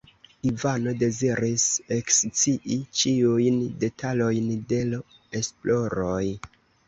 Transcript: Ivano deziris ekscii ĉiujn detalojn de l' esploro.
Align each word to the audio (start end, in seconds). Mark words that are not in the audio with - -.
Ivano 0.51 0.93
deziris 1.01 1.65
ekscii 1.95 2.77
ĉiujn 3.01 3.61
detalojn 3.85 4.49
de 4.71 4.81
l' 4.93 5.03
esploro. 5.41 6.11